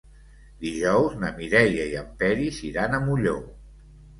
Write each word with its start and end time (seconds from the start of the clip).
Dijous 0.63 1.17
na 1.25 1.29
Mireia 1.35 1.85
i 1.91 1.99
en 2.01 2.09
Peris 2.25 2.61
iran 2.71 2.97
a 2.97 3.03
Molló. 3.07 3.37